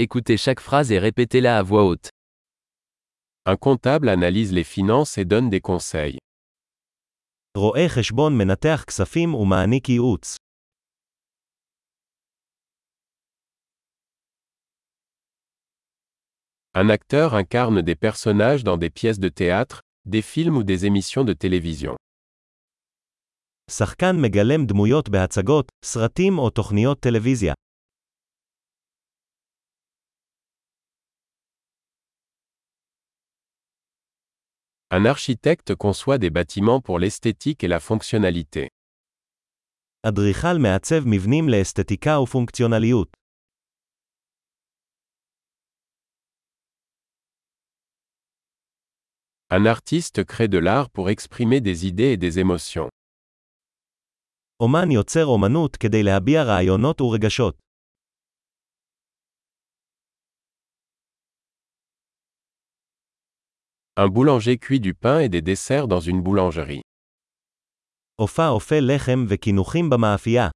[0.00, 2.10] Écoutez chaque phrase et répétez-la à voix haute.
[3.46, 6.18] Un comptable analyse les finances et donne des conseils.
[7.56, 10.36] רואה חשבון מנתח כספים ומעניק ייעוץ.
[16.74, 21.24] Un acteur incarne des personnages dans des pièces de théâtre, des films ou des émissions
[21.24, 21.96] de télévision.
[23.70, 27.54] שחקן מגלם דמויות בהצגות, סרטים או תוכניות טלוויזיה.
[34.91, 38.69] Un architecte conçoit des bâtiments pour l'esthétique et la fonctionnalité.
[40.03, 43.17] אדריכל מעצב מבנים לאסתטיקה ופונקציונליות.
[49.49, 52.89] Un artiste crée de l'art pour exprimer des idées et des émotions.
[54.59, 57.63] אומן יוצר אומנות כדי להביע רעיונות ורגשות.
[63.97, 66.81] Un boulanger cuit du pain et des desserts dans une boulangerie.
[68.19, 70.49] אופה אופה לחם וקינוחים במאפייה.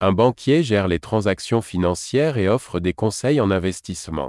[0.00, 4.28] Un banquier gère les transactions financières et offre des conseils en investissement.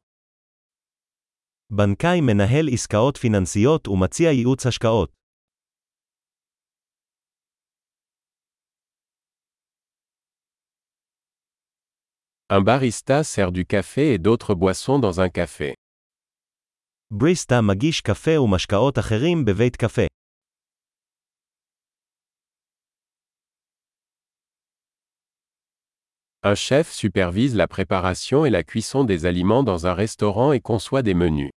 [1.69, 5.11] בנקאי מנהל עסקאות פיננסיות ומציע ייעוץ השקעות.
[12.51, 15.73] Un barista sert du café et d'autres boissons dans un café.
[17.11, 20.01] בריסטה מגיש קפה ומשקאות אחרים בבית קפה.
[26.45, 31.01] Un chef supervise la préparation et la cuisson des aliments dans un restaurant et conçoit
[31.01, 31.49] des menus.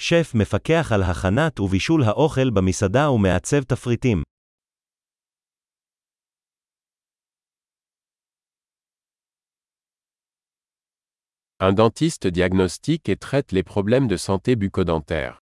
[0.00, 4.22] שף מפקח על הכנת ובישול האוכל במסעדה ומעצב תפריטים.
[11.66, 15.38] Un dentiste diagnostique et traite les problèmes de santé bucco-dentaire.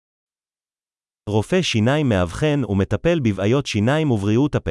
[1.28, 4.70] רופא שיניים מאבחן ומטפל בבעיות שיניים ובריאות הפה.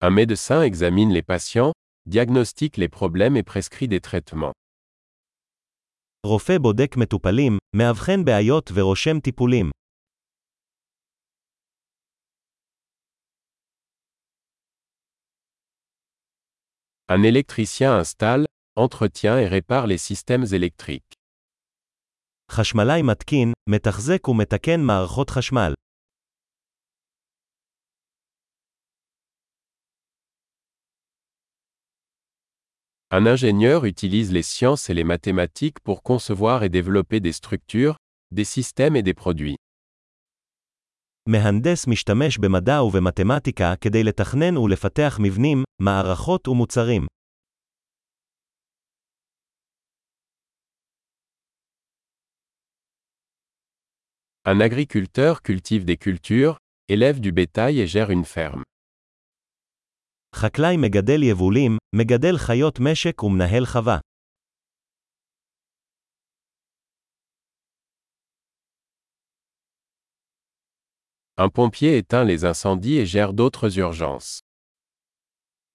[0.00, 1.72] Un médecin examine les patients,
[2.06, 4.52] diagnostique les problèmes et prescrit des traitements.
[6.26, 9.70] רופא בודק מטופלים, מאבחן בעיות ורושם טיפולים.
[17.12, 18.46] Un électricien installe,
[18.76, 21.14] entretient et répare les systèmes électriques.
[22.50, 25.74] חשמלאי מתקין, מתחזק ומתקן מערכות חשמל.
[33.10, 37.96] Un ingénieur utilise les sciences et les mathématiques pour concevoir et développer des structures,
[38.32, 39.56] des systèmes et des produits.
[41.29, 47.07] מהנדס משתמש במדע ובמתמטיקה כדי לתכנן ולפתח מבנים, מערכות ומוצרים.
[54.47, 56.57] Un agriculteur cultive des cultures,
[56.89, 58.63] élève du bétail et gère une ferme.
[60.35, 63.99] חקלאי מגדל יבולים, מגדל חיות משק ומנהל חווה.
[71.42, 74.40] Un pompier éteint les incendies et gère d'autres urgences.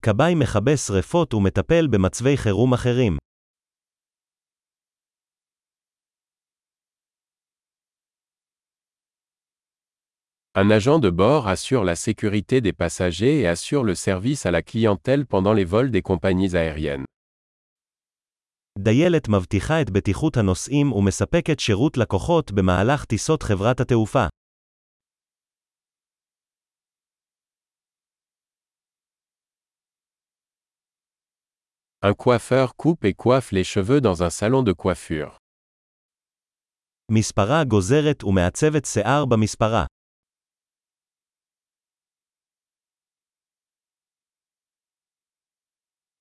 [0.06, 3.18] כבאי מכבה שרפות ומטפל במצבי חירום אחרים.
[10.56, 14.62] Un agent de bord assure la sécurité des passagers et assure le service à la
[14.62, 17.06] clientèle pendant les vols des compagnies aériennes.
[18.80, 24.28] דיילת מבטיחה את בטיחות הנוסעים ומספקת שירות לקוחות במהלך טיסות חברת התעופה.
[32.02, 35.38] Un coiffeur coupe et coiffe les cheveux dans un salon de coiffure.
[37.12, 39.85] מספרה גוזרת ומעצבת שיער במספרה.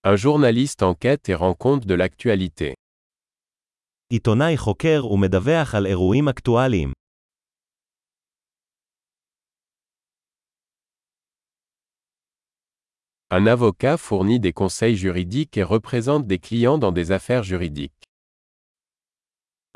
[0.05, 2.75] Un journaliste enquête et rend compte de l'actualité.
[4.13, 6.96] עיתונאי חוקר ומדווח על אירועים אקטואליים.
[13.31, 18.03] Un avocat fournit des conseils juridiques et représente des clients dans des affaires juridiques.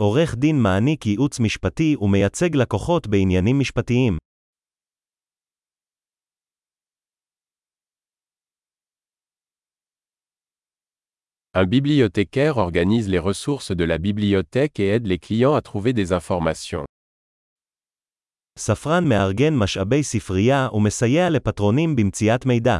[0.00, 4.18] עורך דין מעניק ייעוץ משפטי ומייצג לקוחות בעניינים משפטיים.
[11.54, 16.12] Un bibliothécaire organise les ressources de la bibliothèque et aide les clients à trouver des
[16.12, 16.84] informations.
[18.58, 22.78] ספרן מארגן משאבי ספרייה ומסייע לפטרונים במציאת מידע.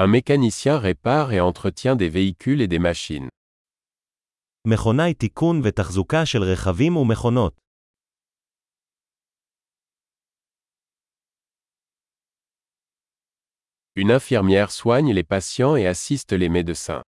[0.00, 3.28] Un mécanicien répare et entretient des véhicules et des machines.
[4.68, 7.60] מכונאי תיקון ותחזוקה של רכבים ומכונות.
[13.96, 17.02] Une infirmière soigne les patients et assiste les médecins.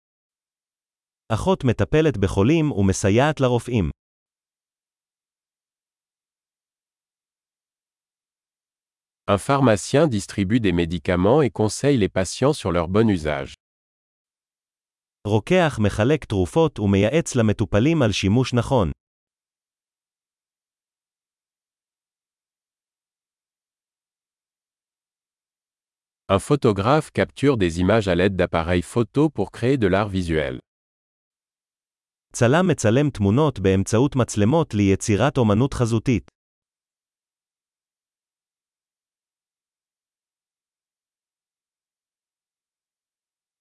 [1.30, 3.90] אחות מטפלת בחולים ומסייעת לרופאים.
[9.28, 13.54] Un pharmacien distribue des médicaments et conseille les patients sur leur bon usage.
[15.28, 18.92] רוקח מחלק תרופות ומייעץ למטופלים על שימוש נכון.
[26.30, 30.60] Un photographe capture des images à l'aide d'appareils photo pour créer de l'art visuel.
[32.34, 36.31] צלם מצלם תמונות באמצעות מצלמות ליצירת אומנות חזותית.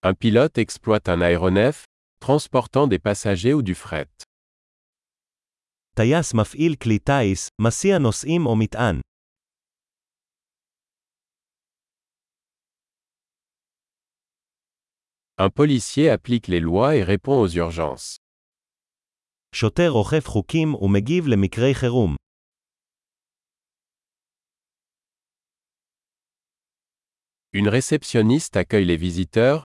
[0.02, 1.84] Un pilote exploite un aéronef,
[2.20, 4.08] transportant des passagers ou du fret.
[5.94, 9.00] טייס מפעיל כלי טיס, מסיע נוסעים או מטען.
[15.38, 18.16] Un policier applique les lois et répond aux urgences.
[19.54, 22.16] שוטר אוכף חוקים ומגיב למקרי חירום.
[27.52, 29.64] Une réceptionniste accueille les visiteurs,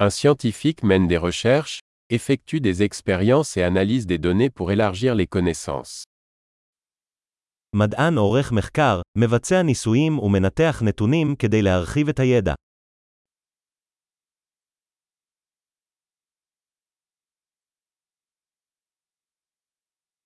[0.00, 5.26] Un scientifique mène des recherches, effectue des expériences et analyse des données pour élargir les
[5.26, 6.04] connaissances.
[7.74, 12.54] מדען עורך מחקר, מבצע ניסויים ומנתח נתונים כדי להרחיב את הידע.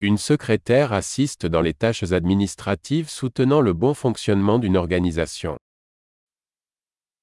[0.02, 5.58] Une secrétaire assiste dans les tâches administratives soutenant le bon fonctionnement d'une organisation.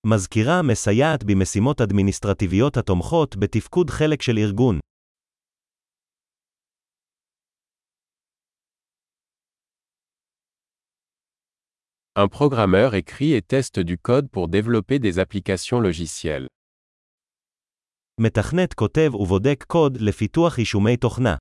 [0.06, 4.78] מזכירה מסייעת במשימות אדמיניסטרטיביות התומכות בתפקוד חלק של ארגון.
[12.18, 16.46] Un programmeur écrit et teste du code pour développer des applications logicielles.
[18.20, 21.36] מתכנת כותב ובודק קוד לפיתוח יישומי תוכנה.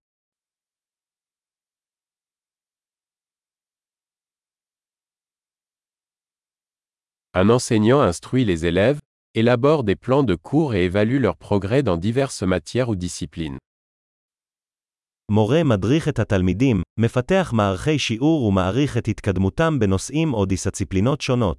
[7.35, 8.99] Un enseignant instruit les élèves,
[9.35, 13.58] élabore des plans de cours et évalue leur progrès dans diverses matières ou disciplines.
[15.31, 21.58] מורה מדריך את התלמידים, מפתח מערכי שיעור ומעריך את התקדמותם בנושאים או דיסציפלינות שונות.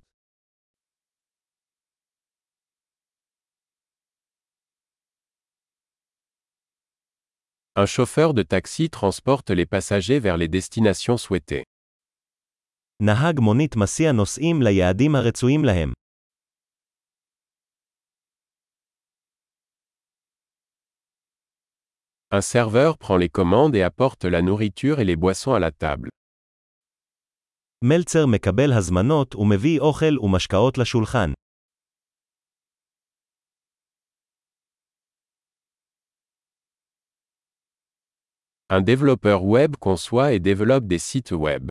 [7.75, 11.63] Un chauffeur de taxi transporte les passagers vers les destinations souhaitées.
[13.01, 15.92] נהג מונית מסיע נוסעים ליעדים הרצויים להם.
[22.31, 26.09] Un serveur prend les commandes et apporte la nourriture et les boissons à la table.
[27.83, 31.31] מלצר מקבל הזמנות ומביא אוכל ומשקאות לשולחן.
[38.69, 41.69] Un développeur web conçoit et développe des sites web.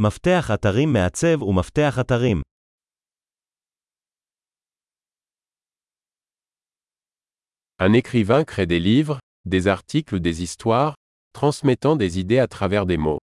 [0.00, 2.42] מפתח אתרים מעצב ומפתח אתרים.
[7.82, 10.94] Un écrivain crée des livres, des articles ou des histoires,
[11.32, 13.18] transmettant des idées à travers des mots.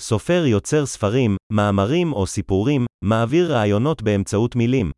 [0.00, 4.90] סופר יוצר ספרים, מאמרים או סיפורים, מעביר רעיונות באמצעות מילים.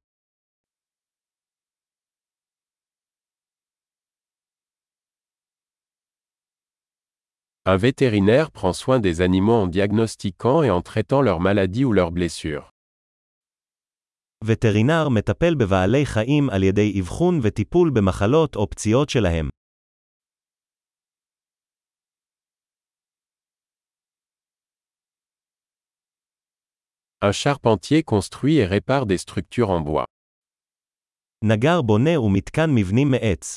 [7.67, 12.11] Un vétérinaire prend soin des animaux en diagnostiquant et en traitant leurs maladies ou leurs
[12.13, 12.71] blessures.
[14.45, 19.49] וטרינר מטפל בבעלי חיים על ידי אבחון וטיפול במחלות או פציעות שלהם.
[27.25, 30.05] Un charpentier construit et répare des structures en bois.
[31.45, 33.57] נגר בונה ומתקן מבנים מעץ.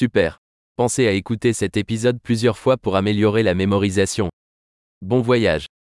[0.00, 0.40] Super.
[0.76, 4.30] Pensez à écouter cet épisode plusieurs fois pour améliorer la mémorisation.
[5.02, 5.66] Bon voyage.